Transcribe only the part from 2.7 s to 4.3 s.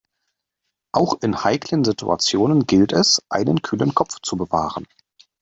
es, einen kühlen Kopf